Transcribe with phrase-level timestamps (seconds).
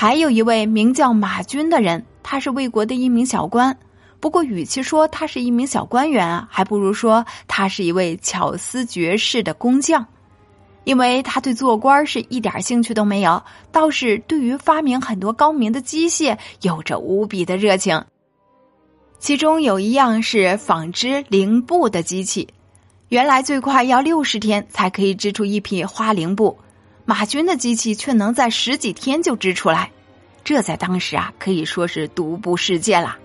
[0.00, 3.76] 还有一位名叫马军的人，他是魏国的一名小官。
[4.18, 10.06] 不过，与其说他是一名小官员啊，还不如说他是一位巧思绝世的工匠。
[10.84, 18.02] 因为他对做官是一点兴趣都没有，倒是对于发明很多高明的机械有着无比的热情。
[19.18, 22.48] 其中有一样是纺织绫布的机器，
[23.10, 26.56] 原来最快要六十天才可以织出一匹花绫布，
[27.10, 29.90] 马军的机器却能在十几天就织出来，
[30.44, 33.16] 这在当时啊可以说是独步世界了。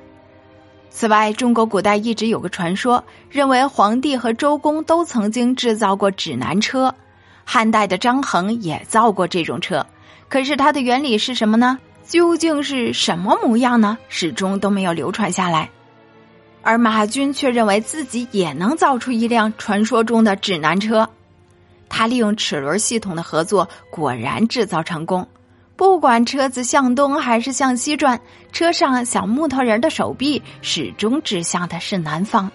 [0.90, 6.96] 此外，中国古代一直有个传说，认为皇帝和周公都曾经制造过指南车。
[7.44, 9.86] 汉代的张衡也造过这种车，
[10.30, 11.78] 可是它的原理是什么呢？
[12.08, 14.00] 究竟是什么模样呢？
[14.10, 15.70] 始终都没有流传下来。
[16.64, 21.08] 而马军却认为自己也能造出一辆传说中的指南车。
[21.98, 25.26] 他利用齿轮系统的合作，果然制造成功。
[25.78, 28.20] 不管车子向东还是向西转，
[28.52, 32.52] 车上小木头人的手臂始终指向的是南方。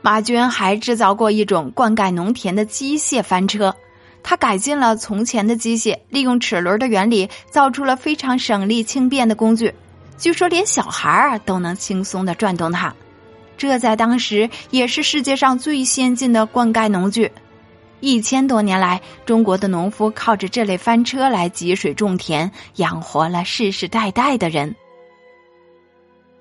[0.00, 3.76] 马军还制造过一种灌溉农田的机械翻车。
[4.22, 9.74] 他改进了从前的机械，利用齿轮的原理，造出了非常省力轻便的工具。
[10.16, 12.94] 据说连小孩儿都能轻松的转动它，
[13.58, 17.30] 这在当时也是世界上最先进的灌溉农具。
[18.04, 24.74] 一千多年来，中国的农夫靠着这类翻车来汲水种田，养活了世世代代的人。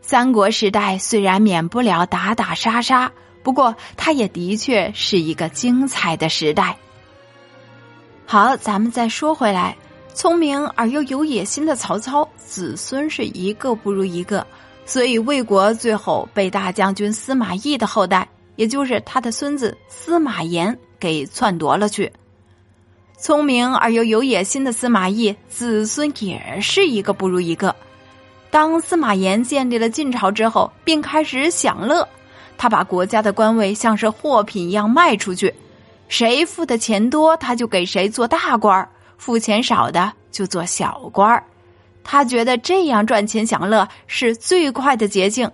[0.02, 3.09] 三国时代虽然免不了打打杀杀，
[3.44, 6.75] 不过它也的确是一个精彩的时代。
[8.25, 9.78] 好，咱们再说回来，
[10.14, 14.45] 聪明而又有野心的曹操子孙是一个不如一个，
[14.86, 22.09] 所以魏国最后被大将军司马懿的后代，也就是他的孙子司马炎给篡夺了去。
[23.18, 27.76] 聪明而又有野心的司马懿子孙也是一个不如一个。
[28.50, 32.08] 当司马炎建立了晋朝之后，便开始享乐，
[32.58, 35.53] 他把国家的官位像是货品一样卖出去。
[36.08, 38.88] 谁付的钱多，他就给谁做大官儿；
[39.18, 41.44] 付钱少的就做小官儿。
[42.02, 45.52] 他觉得这样赚钱享乐是最快的捷径。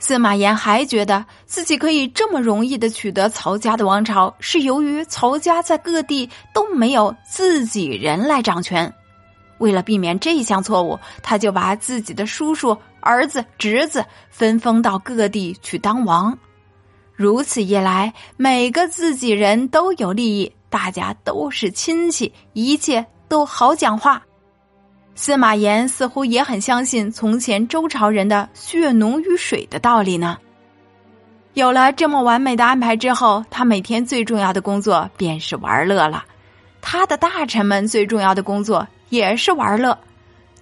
[0.00, 8.92] 司马炎还觉得自己可以这么容易的取得曹家的王朝，是由于曹家在各地都没有自己人来掌权。
[9.58, 16.36] 为了避免这一项错误，他就把自己的叔叔、儿子、侄子分封到各地去当王。
[17.14, 24.22] 如此一来，每个自己人都有利益，大家都是亲戚，一切都好讲话。
[25.20, 30.38] 司马炎似乎也很相信从前周朝人的“血浓于水”的道理呢。
[31.52, 36.24] 有了这么完美的安排之后，他每天最重要的工作便是玩乐了。
[36.80, 39.98] 他的大臣们最重要的工作也是玩乐。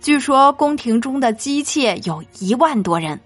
[0.01, 3.21] 据说宫廷中的姬妾有一万多人，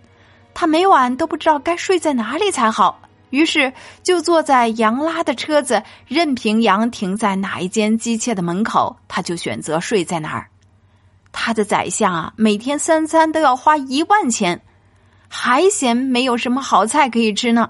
[0.52, 3.00] 他每晚都不知道该睡在哪里才好。
[3.30, 3.72] 于是
[4.02, 10.46] 就坐在羊拉的车子，任凭羊停在哪一间姬妾的门口，他就选择睡在哪儿。
[11.44, 14.62] 他的宰相啊，每天三餐都要花一万钱，
[15.26, 17.68] 还嫌没有什么好菜可以吃呢。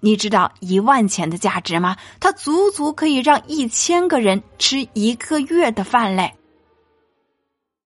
[0.00, 1.94] 你知道一万钱的价值吗？
[2.20, 6.32] 他足足可以让一千个人吃一个月的饭嘞。